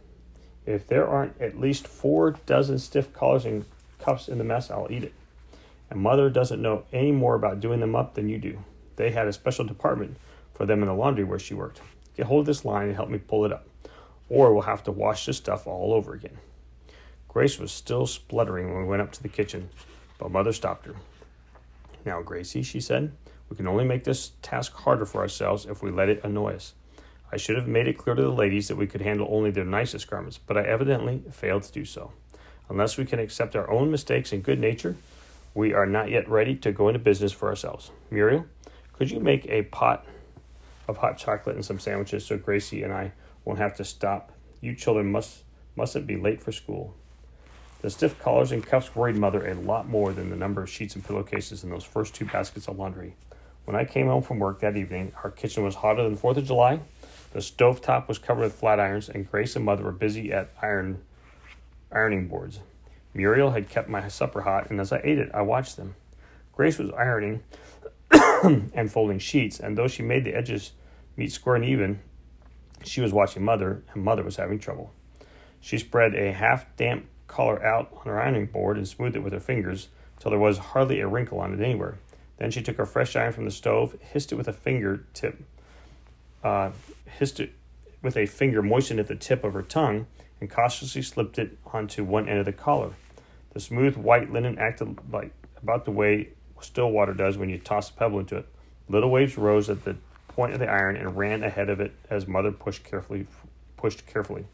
If 0.66 0.86
there 0.86 1.08
aren't 1.08 1.40
at 1.40 1.58
least 1.58 1.86
four 1.86 2.32
dozen 2.46 2.78
stiff 2.78 3.12
collars 3.12 3.44
and 3.44 3.64
cuffs 3.98 4.28
in 4.28 4.38
the 4.38 4.44
mess, 4.44 4.70
I'll 4.70 4.88
eat 4.90 5.04
it. 5.04 5.14
And 5.90 6.00
mother 6.00 6.30
doesn't 6.30 6.62
know 6.62 6.84
any 6.92 7.12
more 7.12 7.34
about 7.34 7.60
doing 7.60 7.80
them 7.80 7.96
up 7.96 8.14
than 8.14 8.28
you 8.28 8.38
do. 8.38 8.58
They 8.96 9.10
had 9.10 9.26
a 9.26 9.32
special 9.32 9.64
department 9.64 10.16
for 10.54 10.66
them 10.66 10.82
in 10.82 10.88
the 10.88 10.94
laundry 10.94 11.24
where 11.24 11.38
she 11.38 11.54
worked. 11.54 11.80
Get 12.16 12.26
hold 12.26 12.40
of 12.40 12.46
this 12.46 12.64
line 12.64 12.88
and 12.88 12.96
help 12.96 13.08
me 13.08 13.18
pull 13.18 13.44
it 13.44 13.52
up, 13.52 13.66
or 14.28 14.52
we'll 14.52 14.62
have 14.62 14.84
to 14.84 14.92
wash 14.92 15.26
this 15.26 15.38
stuff 15.38 15.66
all 15.66 15.92
over 15.94 16.12
again. 16.12 16.38
Grace 17.28 17.58
was 17.58 17.72
still 17.72 18.06
spluttering 18.06 18.72
when 18.72 18.82
we 18.82 18.88
went 18.88 19.02
up 19.02 19.10
to 19.12 19.22
the 19.22 19.28
kitchen, 19.28 19.70
but 20.18 20.30
Mother 20.30 20.52
stopped 20.52 20.86
her. 20.86 20.94
Now, 22.04 22.20
Gracie, 22.20 22.62
she 22.62 22.80
said, 22.80 23.12
We 23.48 23.56
can 23.56 23.66
only 23.66 23.84
make 23.84 24.04
this 24.04 24.32
task 24.42 24.74
harder 24.74 25.06
for 25.06 25.22
ourselves 25.22 25.64
if 25.64 25.82
we 25.82 25.90
let 25.90 26.10
it 26.10 26.22
annoy 26.24 26.54
us. 26.54 26.74
I 27.32 27.38
should 27.38 27.56
have 27.56 27.66
made 27.66 27.88
it 27.88 27.96
clear 27.96 28.14
to 28.14 28.22
the 28.22 28.28
ladies 28.28 28.68
that 28.68 28.76
we 28.76 28.86
could 28.86 29.00
handle 29.00 29.26
only 29.30 29.50
their 29.50 29.64
nicest 29.64 30.10
garments, 30.10 30.38
but 30.38 30.58
I 30.58 30.62
evidently 30.64 31.22
failed 31.32 31.62
to 31.62 31.72
do 31.72 31.86
so. 31.86 32.12
Unless 32.68 32.98
we 32.98 33.06
can 33.06 33.18
accept 33.18 33.56
our 33.56 33.70
own 33.70 33.90
mistakes 33.90 34.32
in 34.32 34.42
good 34.42 34.58
nature, 34.58 34.96
we 35.54 35.72
are 35.72 35.86
not 35.86 36.10
yet 36.10 36.28
ready 36.28 36.54
to 36.56 36.72
go 36.72 36.88
into 36.88 36.98
business 36.98 37.32
for 37.32 37.48
ourselves. 37.48 37.90
Muriel, 38.10 38.44
could 38.92 39.10
you 39.10 39.18
make 39.18 39.46
a 39.46 39.62
pot 39.62 40.04
of 40.86 40.98
hot 40.98 41.16
chocolate 41.16 41.56
and 41.56 41.64
some 41.64 41.80
sandwiches 41.80 42.26
so 42.26 42.36
Gracie 42.36 42.82
and 42.82 42.92
I 42.92 43.12
won't 43.44 43.58
have 43.58 43.76
to 43.76 43.84
stop? 43.84 44.32
You 44.60 44.74
children 44.74 45.10
must 45.10 45.44
mustn't 45.74 46.06
be 46.06 46.16
late 46.16 46.42
for 46.42 46.52
school. 46.52 46.94
The 47.80 47.90
stiff 47.90 48.18
collars 48.20 48.52
and 48.52 48.64
cuffs 48.64 48.94
worried 48.94 49.16
Mother 49.16 49.46
a 49.46 49.54
lot 49.54 49.88
more 49.88 50.12
than 50.12 50.28
the 50.28 50.36
number 50.36 50.62
of 50.62 50.70
sheets 50.70 50.94
and 50.94 51.04
pillowcases 51.04 51.64
in 51.64 51.70
those 51.70 51.82
first 51.82 52.14
two 52.14 52.26
baskets 52.26 52.68
of 52.68 52.78
laundry. 52.78 53.16
When 53.64 53.74
I 53.74 53.84
came 53.84 54.06
home 54.06 54.22
from 54.22 54.38
work 54.38 54.60
that 54.60 54.76
evening, 54.76 55.12
our 55.24 55.30
kitchen 55.30 55.64
was 55.64 55.74
hotter 55.74 56.02
than 56.02 56.16
Fourth 56.16 56.36
of 56.36 56.44
July. 56.44 56.80
The 57.32 57.40
stove 57.40 57.80
top 57.80 58.08
was 58.08 58.18
covered 58.18 58.42
with 58.42 58.54
flat 58.54 58.78
irons, 58.78 59.08
and 59.08 59.30
Grace 59.30 59.56
and 59.56 59.64
Mother 59.64 59.84
were 59.84 59.92
busy 59.92 60.32
at 60.32 60.50
iron 60.60 61.02
ironing 61.90 62.28
boards. 62.28 62.60
Muriel 63.14 63.50
had 63.50 63.68
kept 63.68 63.88
my 63.88 64.08
supper 64.08 64.42
hot, 64.42 64.70
and 64.70 64.80
as 64.80 64.92
I 64.92 65.00
ate 65.02 65.18
it, 65.18 65.30
I 65.32 65.42
watched 65.42 65.76
them. 65.76 65.94
Grace 66.52 66.78
was 66.78 66.90
ironing 66.90 67.42
and 68.10 68.90
folding 68.90 69.18
sheets, 69.18 69.60
and 69.60 69.76
though 69.76 69.88
she 69.88 70.02
made 70.02 70.24
the 70.24 70.34
edges 70.34 70.72
meet 71.16 71.32
square 71.32 71.56
and 71.56 71.64
even, 71.64 72.00
she 72.84 73.00
was 73.00 73.12
watching 73.12 73.44
Mother, 73.44 73.82
and 73.94 74.02
Mother 74.02 74.22
was 74.22 74.36
having 74.36 74.58
trouble. 74.58 74.92
She 75.60 75.78
spread 75.78 76.14
a 76.14 76.32
half 76.32 76.74
damp 76.76 77.06
collar 77.28 77.64
out 77.64 77.90
on 77.92 78.06
her 78.06 78.20
ironing 78.20 78.46
board 78.46 78.76
and 78.76 78.86
smoothed 78.86 79.16
it 79.16 79.22
with 79.22 79.32
her 79.32 79.40
fingers 79.40 79.88
till 80.18 80.30
there 80.30 80.38
was 80.38 80.58
hardly 80.58 81.00
a 81.00 81.06
wrinkle 81.06 81.40
on 81.40 81.54
it 81.54 81.64
anywhere. 81.64 81.98
Then 82.36 82.50
she 82.50 82.62
took 82.62 82.78
a 82.78 82.86
fresh 82.86 83.16
iron 83.16 83.32
from 83.32 83.44
the 83.44 83.50
stove, 83.50 83.96
hissed 84.00 84.32
it 84.32 84.34
with 84.34 84.48
a 84.48 84.52
finger 84.52 85.04
tip, 85.14 85.42
uh, 86.42 86.70
it 87.20 87.52
with 88.02 88.16
a 88.16 88.26
finger 88.26 88.62
moistened 88.62 88.98
at 88.98 89.06
the 89.06 89.14
tip 89.14 89.44
of 89.44 89.54
her 89.54 89.62
tongue, 89.62 90.06
and 90.40 90.50
cautiously 90.50 91.02
slipped 91.02 91.38
it 91.38 91.56
onto 91.72 92.02
one 92.02 92.28
end 92.28 92.40
of 92.40 92.44
the 92.44 92.52
collar. 92.52 92.90
The 93.52 93.60
smooth 93.60 93.96
white 93.96 94.32
linen 94.32 94.58
acted 94.58 94.98
like 95.12 95.32
about 95.62 95.84
the 95.84 95.92
way 95.92 96.30
still 96.60 96.90
water 96.90 97.14
does 97.14 97.36
when 97.36 97.48
you 97.48 97.58
toss 97.58 97.90
a 97.90 97.92
pebble 97.92 98.20
into 98.20 98.36
it. 98.36 98.46
Little 98.88 99.10
waves 99.10 99.38
rose 99.38 99.70
at 99.70 99.84
the 99.84 99.96
point 100.28 100.52
of 100.52 100.58
the 100.58 100.68
iron 100.68 100.96
and 100.96 101.16
ran 101.16 101.42
ahead 101.42 101.68
of 101.68 101.80
it 101.80 101.92
as 102.10 102.26
mother 102.26 102.50
pushed 102.50 102.84
carefully 102.84 103.26
pushed 103.76 104.06
carefully. 104.06 104.46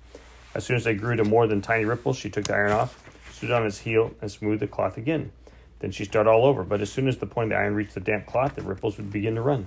As 0.54 0.64
soon 0.64 0.76
as 0.76 0.84
they 0.84 0.94
grew 0.94 1.16
to 1.16 1.24
more 1.24 1.46
than 1.46 1.60
tiny 1.60 1.84
ripples, 1.84 2.16
she 2.16 2.30
took 2.30 2.44
the 2.44 2.54
iron 2.54 2.72
off, 2.72 3.02
stood 3.30 3.50
on 3.50 3.66
its 3.66 3.78
heel, 3.78 4.14
and 4.20 4.30
smoothed 4.30 4.60
the 4.60 4.66
cloth 4.66 4.96
again. 4.96 5.30
Then 5.80 5.90
she 5.90 6.04
started 6.04 6.30
all 6.30 6.44
over, 6.44 6.64
but 6.64 6.80
as 6.80 6.90
soon 6.90 7.06
as 7.06 7.18
the 7.18 7.26
point 7.26 7.52
of 7.52 7.56
the 7.56 7.62
iron 7.62 7.74
reached 7.74 7.94
the 7.94 8.00
damp 8.00 8.26
cloth, 8.26 8.56
the 8.56 8.62
ripples 8.62 8.96
would 8.96 9.12
begin 9.12 9.34
to 9.36 9.42
run. 9.42 9.66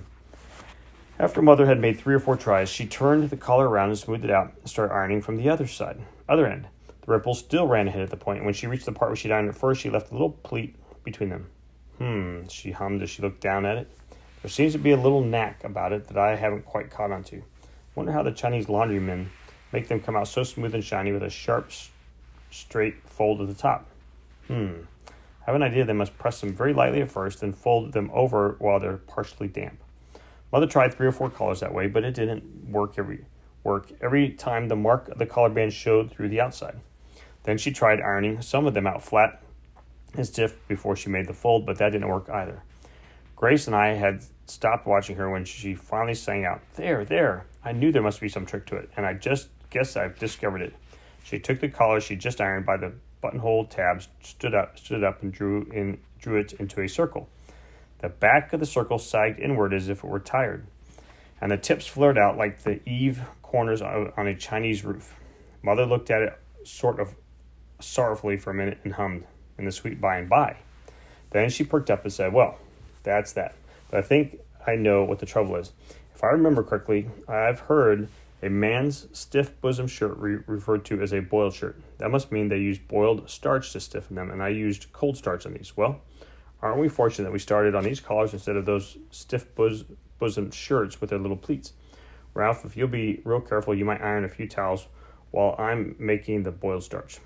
After 1.18 1.42
Mother 1.42 1.66
had 1.66 1.80
made 1.80 1.98
three 1.98 2.14
or 2.14 2.18
four 2.18 2.36
tries, 2.36 2.68
she 2.68 2.86
turned 2.86 3.30
the 3.30 3.36
collar 3.36 3.68
around 3.68 3.90
and 3.90 3.98
smoothed 3.98 4.24
it 4.24 4.30
out 4.30 4.54
and 4.58 4.68
started 4.68 4.94
ironing 4.94 5.22
from 5.22 5.36
the 5.36 5.48
other 5.48 5.66
side, 5.66 6.00
other 6.28 6.46
end. 6.46 6.66
The 7.02 7.12
ripples 7.12 7.40
still 7.40 7.66
ran 7.66 7.88
ahead 7.88 8.02
at 8.02 8.10
the 8.10 8.16
point, 8.16 8.38
and 8.38 8.46
when 8.46 8.54
she 8.54 8.66
reached 8.66 8.86
the 8.86 8.92
part 8.92 9.10
where 9.10 9.16
she'd 9.16 9.30
ironed 9.30 9.48
it 9.48 9.56
first, 9.56 9.80
she 9.80 9.90
left 9.90 10.10
a 10.10 10.14
little 10.14 10.30
pleat 10.30 10.74
between 11.04 11.30
them. 11.30 11.46
Hmm, 11.98 12.48
she 12.48 12.72
hummed 12.72 13.02
as 13.02 13.10
she 13.10 13.22
looked 13.22 13.40
down 13.40 13.66
at 13.66 13.76
it. 13.76 13.90
There 14.42 14.50
seems 14.50 14.72
to 14.72 14.78
be 14.78 14.90
a 14.90 14.96
little 14.96 15.22
knack 15.22 15.62
about 15.64 15.92
it 15.92 16.08
that 16.08 16.16
I 16.16 16.34
haven't 16.34 16.64
quite 16.64 16.90
caught 16.90 17.12
on 17.12 17.22
to. 17.24 17.42
Wonder 17.94 18.12
how 18.12 18.22
the 18.22 18.32
Chinese 18.32 18.68
laundrymen 18.68 19.30
make 19.72 19.88
them 19.88 20.00
come 20.00 20.16
out 20.16 20.28
so 20.28 20.42
smooth 20.42 20.74
and 20.74 20.84
shiny 20.84 21.12
with 21.12 21.22
a 21.22 21.30
sharp, 21.30 21.70
straight 22.50 22.96
fold 23.04 23.40
at 23.40 23.48
the 23.48 23.54
top. 23.54 23.86
Hmm. 24.46 24.82
I 25.08 25.46
have 25.46 25.54
an 25.54 25.62
idea 25.62 25.84
they 25.84 25.92
must 25.92 26.16
press 26.18 26.40
them 26.40 26.54
very 26.54 26.72
lightly 26.72 27.02
at 27.02 27.10
first 27.10 27.42
and 27.42 27.56
fold 27.56 27.92
them 27.92 28.10
over 28.12 28.56
while 28.58 28.80
they're 28.80 28.96
partially 28.96 29.48
damp. 29.48 29.81
Mother 30.52 30.66
tried 30.66 30.92
three 30.92 31.06
or 31.06 31.12
four 31.12 31.30
collars 31.30 31.60
that 31.60 31.72
way, 31.72 31.86
but 31.88 32.04
it 32.04 32.14
didn't 32.14 32.70
work 32.70 32.94
every 32.98 33.24
work 33.64 33.90
every 34.00 34.30
time 34.30 34.68
the 34.68 34.76
mark 34.76 35.08
of 35.08 35.18
the 35.18 35.26
collar 35.26 35.48
band 35.48 35.72
showed 35.72 36.10
through 36.10 36.28
the 36.28 36.40
outside. 36.40 36.78
Then 37.44 37.58
she 37.58 37.72
tried 37.72 38.00
ironing 38.00 38.42
some 38.42 38.66
of 38.66 38.74
them 38.74 38.86
out 38.86 39.02
flat 39.02 39.42
and 40.14 40.26
stiff 40.26 40.56
before 40.68 40.96
she 40.96 41.08
made 41.08 41.26
the 41.26 41.32
fold, 41.32 41.64
but 41.64 41.78
that 41.78 41.90
didn't 41.90 42.08
work 42.08 42.28
either. 42.28 42.62
Grace 43.34 43.66
and 43.66 43.74
I 43.74 43.94
had 43.94 44.24
stopped 44.46 44.86
watching 44.86 45.16
her 45.16 45.30
when 45.30 45.44
she 45.44 45.74
finally 45.74 46.14
sang 46.14 46.44
out, 46.44 46.60
There, 46.76 47.04
there! 47.04 47.46
I 47.64 47.72
knew 47.72 47.90
there 47.90 48.02
must 48.02 48.20
be 48.20 48.28
some 48.28 48.44
trick 48.44 48.66
to 48.66 48.76
it, 48.76 48.90
and 48.96 49.06
I 49.06 49.14
just 49.14 49.48
guess 49.70 49.96
I've 49.96 50.18
discovered 50.18 50.60
it. 50.60 50.74
She 51.24 51.38
took 51.38 51.60
the 51.60 51.68
collar 51.68 52.00
she 52.00 52.16
just 52.16 52.40
ironed 52.40 52.66
by 52.66 52.76
the 52.76 52.92
buttonhole 53.20 53.66
tabs, 53.66 54.08
stood 54.20 54.54
up, 54.54 54.78
stood 54.78 55.04
up, 55.04 55.22
and 55.22 55.32
drew 55.32 55.62
in 55.72 55.98
drew 56.20 56.38
it 56.38 56.52
into 56.54 56.82
a 56.82 56.88
circle. 56.88 57.28
The 58.02 58.08
back 58.08 58.52
of 58.52 58.58
the 58.58 58.66
circle 58.66 58.98
sagged 58.98 59.38
inward 59.38 59.72
as 59.72 59.88
if 59.88 59.98
it 59.98 60.06
were 60.06 60.18
tired, 60.18 60.66
and 61.40 61.52
the 61.52 61.56
tips 61.56 61.86
flared 61.86 62.18
out 62.18 62.36
like 62.36 62.64
the 62.64 62.86
eave 62.86 63.22
corners 63.42 63.80
on 63.80 64.26
a 64.26 64.34
Chinese 64.34 64.84
roof. 64.84 65.14
Mother 65.62 65.86
looked 65.86 66.10
at 66.10 66.20
it 66.20 66.38
sort 66.64 66.98
of 66.98 67.14
sorrowfully 67.78 68.36
for 68.36 68.50
a 68.50 68.54
minute 68.54 68.78
and 68.82 68.94
hummed 68.94 69.24
in 69.56 69.66
the 69.66 69.72
sweet 69.72 70.00
by 70.00 70.16
and 70.16 70.28
by. 70.28 70.56
Then 71.30 71.48
she 71.48 71.62
perked 71.62 71.90
up 71.90 72.02
and 72.02 72.12
said, 72.12 72.32
Well, 72.32 72.58
that's 73.04 73.32
that. 73.34 73.54
But 73.88 73.98
I 73.98 74.02
think 74.02 74.40
I 74.66 74.74
know 74.74 75.04
what 75.04 75.20
the 75.20 75.26
trouble 75.26 75.54
is. 75.56 75.72
If 76.14 76.24
I 76.24 76.28
remember 76.28 76.64
correctly, 76.64 77.08
I've 77.28 77.60
heard 77.60 78.08
a 78.42 78.50
man's 78.50 79.06
stiff 79.12 79.60
bosom 79.60 79.86
shirt 79.86 80.16
re- 80.18 80.40
referred 80.46 80.84
to 80.86 81.00
as 81.00 81.12
a 81.12 81.20
boiled 81.20 81.54
shirt. 81.54 81.80
That 81.98 82.10
must 82.10 82.32
mean 82.32 82.48
they 82.48 82.58
used 82.58 82.88
boiled 82.88 83.30
starch 83.30 83.72
to 83.72 83.80
stiffen 83.80 84.16
them, 84.16 84.30
and 84.30 84.42
I 84.42 84.48
used 84.48 84.92
cold 84.92 85.16
starch 85.16 85.46
on 85.46 85.54
these. 85.54 85.76
Well, 85.76 86.00
aren't 86.62 86.78
we 86.78 86.88
fortunate 86.88 87.24
that 87.24 87.32
we 87.32 87.38
started 87.38 87.74
on 87.74 87.84
these 87.84 88.00
collars 88.00 88.32
instead 88.32 88.56
of 88.56 88.64
those 88.64 88.96
stiff 89.10 89.54
bos- 89.54 89.84
bosom 90.18 90.50
shirts 90.50 91.00
with 91.00 91.10
their 91.10 91.18
little 91.18 91.36
pleats? 91.36 91.72
Ralph, 92.34 92.64
if 92.64 92.76
you'll 92.76 92.88
be 92.88 93.20
real 93.24 93.40
careful, 93.40 93.74
you 93.74 93.84
might 93.84 94.00
iron 94.00 94.24
a 94.24 94.28
few 94.28 94.48
towels 94.48 94.86
while 95.32 95.54
I'm 95.58 95.96
making 95.98 96.44
the 96.44 96.52
boiled 96.52 96.84
starch. 96.84 97.18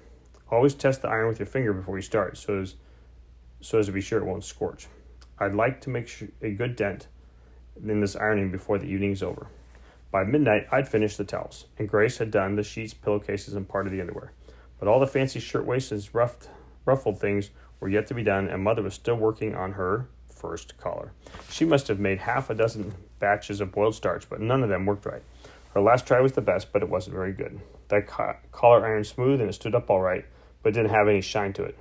Always 0.50 0.75
test 0.75 1.02
the 1.02 1.09
iron 1.09 1.28
with 1.28 1.38
your 1.38 1.47
finger 1.47 1.73
before 1.73 1.97
you 1.97 2.02
start, 2.02 2.37
so 2.38 2.61
as 2.61 2.75
so 3.61 3.78
as 3.78 3.87
to 3.87 3.93
be 3.93 4.00
sure 4.00 4.21
it 4.21 4.25
won't 4.25 4.45
scorch. 4.45 4.87
I'd 5.38 5.55
like 5.55 5.81
to 5.83 5.90
make 5.90 6.12
a 6.43 6.50
good 6.50 6.76
dent 6.76 7.09
in 7.83 8.00
this 8.00 8.16
ironing 8.16 8.50
before 8.50 8.78
the 8.78 8.87
evening 8.87 9.12
is 9.12 9.23
over. 9.23 9.49
By 10.11 10.25
midnight, 10.25 10.66
I'd 10.71 10.88
finished 10.88 11.19
the 11.19 11.25
towels, 11.25 11.66
and 11.78 11.88
Grace 11.88 12.19
had 12.19 12.31
done 12.31 12.57
the 12.57 12.62
sheets, 12.62 12.95
pillowcases, 12.95 13.55
and 13.55 13.69
part 13.69 13.87
of 13.87 13.93
the 13.93 14.00
underwear. 14.00 14.33
But 14.78 14.88
all 14.88 15.00
the 15.00 15.07
fancy 15.07 15.40
shirtwaists 15.40 15.90
and 15.90 16.09
roughed, 16.14 16.49
ruffled 16.85 17.19
things 17.21 17.50
were 17.80 17.88
yet 17.88 18.06
to 18.09 18.14
be 18.14 18.23
done, 18.23 18.49
and 18.49 18.62
Mother 18.62 18.83
was 18.83 18.95
still 18.95 19.16
working 19.16 19.54
on 19.54 19.73
her 19.73 20.09
first 20.28 20.76
collar. 20.78 21.12
She 21.50 21.64
must 21.64 21.88
have 21.88 21.99
made 21.99 22.18
half 22.18 22.50
a 22.50 22.54
dozen 22.54 22.95
batches 23.18 23.61
of 23.61 23.73
boiled 23.73 23.95
starch, 23.95 24.28
but 24.28 24.40
none 24.40 24.62
of 24.62 24.68
them 24.68 24.87
worked 24.87 25.06
right. 25.06 25.23
Her 25.75 25.80
last 25.80 26.06
try 26.06 26.21
was 26.21 26.33
the 26.33 26.40
best, 26.40 26.73
but 26.73 26.83
it 26.83 26.88
wasn't 26.88 27.16
very 27.16 27.33
good. 27.33 27.61
That 27.88 28.06
collar 28.52 28.87
ironed 28.87 29.06
smooth 29.06 29.40
and 29.40 29.50
it 29.50 29.54
stood 29.54 29.75
up 29.75 29.90
all 29.90 30.00
right, 30.00 30.25
but 30.62 30.75
didn't 30.75 30.90
have 30.90 31.09
any 31.09 31.21
shine 31.21 31.52
to 31.54 31.64
it. 31.64 31.78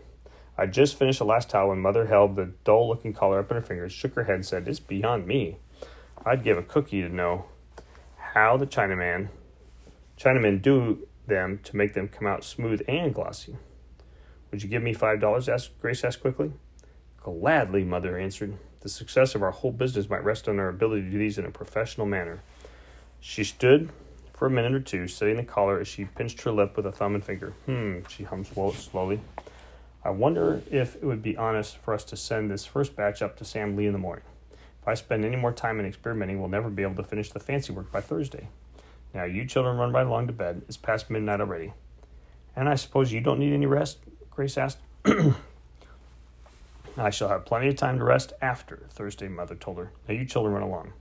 I 0.58 0.66
just 0.66 0.98
finished 0.98 1.20
the 1.20 1.26
last 1.26 1.50
towel 1.50 1.70
when 1.70 1.80
Mother 1.80 2.06
held 2.06 2.36
the 2.36 2.52
dull 2.64 2.88
looking 2.88 3.14
collar 3.14 3.40
up 3.40 3.52
in 3.52 3.56
her 3.56 3.62
fingers, 3.62 3.92
shook 3.92 4.16
her 4.16 4.24
head, 4.24 4.36
and 4.36 4.46
said, 4.46 4.68
It's 4.68 4.80
beyond 4.80 5.28
me. 5.28 5.58
I'd 6.26 6.44
give 6.44 6.58
a 6.58 6.64
cookie 6.64 7.02
to 7.02 7.10
know 7.10 7.46
how 8.18 8.58
the 8.58 8.68
Chinaman 8.68 9.30
Chinamen 10.18 10.62
do 10.62 11.08
them 11.28 11.60
to 11.64 11.76
make 11.76 11.94
them 11.94 12.08
come 12.08 12.28
out 12.28 12.44
smooth 12.44 12.82
and 12.88 13.14
glossy. 13.14 13.58
Would 14.52 14.64
you 14.64 14.70
give 14.70 14.84
me 14.84 14.94
five 14.94 15.20
dollars? 15.20 15.50
Grace 15.82 16.04
asked 16.04 16.22
quickly. 16.22 16.52
Gladly, 17.22 17.84
mother 17.84 18.18
answered. 18.18 18.58
The 18.82 18.90
success 18.90 19.34
of 19.34 19.42
our 19.42 19.52
whole 19.52 19.72
business 19.72 20.10
might 20.10 20.24
rest 20.24 20.48
on 20.48 20.60
our 20.60 20.70
ability 20.70 21.02
to 21.04 21.10
do 21.10 21.18
these 21.18 21.38
in 21.38 21.46
a 21.46 21.52
professional 21.52 22.06
manner. 22.06 22.44
She 23.20 23.44
stood 23.44 23.90
for 24.34 24.46
a 24.46 24.52
minute 24.52 24.74
or 24.74 24.80
two, 24.80 25.08
setting 25.08 25.38
the 25.38 25.44
collar 25.44 25.80
as 25.80 25.88
she 25.88 26.06
pinched 26.06 26.42
her 26.44 26.52
lip 26.52 26.78
with 26.78 26.86
a 26.86 26.92
thumb 26.92 27.16
and 27.16 27.24
finger. 27.24 27.54
Hmm, 27.66 28.00
she 28.08 28.24
hummed 28.24 28.46
slowly. 28.48 29.22
I 30.04 30.12
wonder 30.12 30.62
if 30.70 30.98
it 30.98 31.04
would 31.04 31.24
be 31.24 31.36
honest 31.36 31.78
for 31.78 31.94
us 31.96 32.04
to 32.06 32.16
send 32.16 32.52
this 32.52 32.66
first 32.66 32.96
batch 32.96 33.24
up 33.24 33.38
to 33.38 33.46
Sam 33.46 33.76
Lee 33.76 33.88
in 33.88 33.94
the 33.94 33.98
morning. 33.98 34.26
If 34.82 34.88
I 34.88 34.94
spend 34.94 35.26
any 35.26 35.36
more 35.36 35.52
time 35.52 35.80
in 35.80 35.86
experimenting, 35.88 36.40
we'll 36.40 36.50
never 36.50 36.70
be 36.70 36.84
able 36.84 36.96
to 36.98 37.04
finish 37.04 37.32
the 37.32 37.40
fancy 37.40 37.74
work 37.74 37.92
by 37.92 38.02
Thursday. 38.02 38.50
Now, 39.16 39.24
you 39.24 39.46
children 39.46 39.78
run 39.78 39.92
right 39.92 40.06
along 40.06 40.28
to 40.28 40.34
bed. 40.34 40.62
It's 40.68 40.78
past 40.78 41.10
midnight 41.10 41.42
already. 41.42 41.74
And 42.56 42.70
I 42.70 42.76
suppose 42.76 43.12
you 43.12 43.22
don't 43.22 43.40
need 43.40 43.54
any 43.54 43.66
rest? 43.66 43.98
Grace 44.36 44.58
asked. 44.58 44.80
I 46.98 47.10
shall 47.10 47.30
have 47.30 47.46
plenty 47.46 47.70
of 47.70 47.78
time 47.78 47.98
to 48.00 48.04
rest 48.04 48.34
after 48.42 48.84
Thursday, 48.90 49.30
Mother 49.30 49.56
told 49.56 49.78
her. 49.78 49.92
Now, 50.08 50.14
you 50.14 50.26
children 50.26 50.54
run 50.54 50.64
along. 50.64 50.92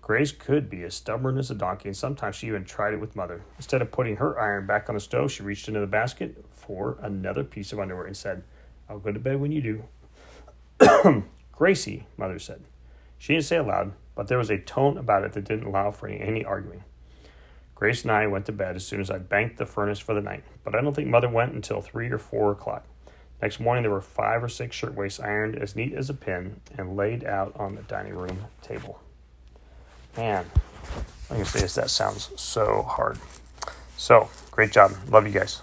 Grace 0.00 0.30
could 0.30 0.70
be 0.70 0.84
as 0.84 0.94
stubborn 0.94 1.38
as 1.38 1.50
a 1.50 1.54
donkey, 1.54 1.88
and 1.88 1.96
sometimes 1.96 2.36
she 2.36 2.46
even 2.46 2.64
tried 2.64 2.94
it 2.94 3.00
with 3.00 3.16
Mother. 3.16 3.42
Instead 3.56 3.82
of 3.82 3.90
putting 3.90 4.16
her 4.16 4.38
iron 4.38 4.64
back 4.64 4.88
on 4.88 4.94
the 4.94 5.00
stove, 5.00 5.32
she 5.32 5.42
reached 5.42 5.66
into 5.66 5.80
the 5.80 5.86
basket 5.88 6.44
for 6.54 6.96
another 7.02 7.42
piece 7.42 7.72
of 7.72 7.80
underwear 7.80 8.06
and 8.06 8.16
said, 8.16 8.44
I'll 8.88 9.00
go 9.00 9.10
to 9.10 9.18
bed 9.18 9.40
when 9.40 9.50
you 9.50 9.82
do. 10.80 11.24
Gracie, 11.52 12.06
Mother 12.16 12.38
said. 12.38 12.62
She 13.18 13.32
didn't 13.32 13.46
say 13.46 13.56
it 13.56 13.62
loud, 13.62 13.92
but 14.14 14.28
there 14.28 14.38
was 14.38 14.50
a 14.50 14.58
tone 14.58 14.98
about 14.98 15.24
it 15.24 15.32
that 15.32 15.44
didn't 15.44 15.66
allow 15.66 15.90
for 15.90 16.06
any, 16.06 16.20
any 16.20 16.44
arguing. 16.44 16.84
Grace 17.76 18.02
and 18.02 18.10
I 18.10 18.26
went 18.26 18.46
to 18.46 18.52
bed 18.52 18.74
as 18.74 18.86
soon 18.86 19.00
as 19.00 19.10
I 19.10 19.18
banked 19.18 19.58
the 19.58 19.66
furnace 19.66 19.98
for 19.98 20.14
the 20.14 20.20
night, 20.20 20.42
but 20.64 20.74
I 20.74 20.80
don't 20.80 20.94
think 20.94 21.08
Mother 21.08 21.28
went 21.28 21.52
until 21.52 21.82
three 21.82 22.10
or 22.10 22.18
four 22.18 22.50
o'clock. 22.50 22.86
Next 23.40 23.60
morning, 23.60 23.82
there 23.82 23.92
were 23.92 24.00
five 24.00 24.42
or 24.42 24.48
six 24.48 24.74
shirtwaists 24.74 25.20
ironed 25.20 25.56
as 25.56 25.76
neat 25.76 25.92
as 25.92 26.08
a 26.08 26.14
pin 26.14 26.62
and 26.78 26.96
laid 26.96 27.22
out 27.22 27.54
on 27.56 27.74
the 27.74 27.82
dining 27.82 28.14
room 28.14 28.46
table. 28.62 29.00
Man, 30.16 30.46
going 31.28 31.44
to 31.44 31.50
say 31.50 31.60
this, 31.60 31.74
that 31.74 31.90
sounds 31.90 32.30
so 32.36 32.82
hard. 32.82 33.18
So, 33.98 34.30
great 34.50 34.72
job. 34.72 34.92
Love 35.10 35.26
you 35.26 35.32
guys. 35.32 35.60